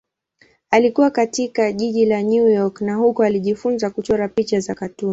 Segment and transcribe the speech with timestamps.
[0.71, 5.09] Alikua katika jiji la New York na huko alijifunza kuchora picha za katuni.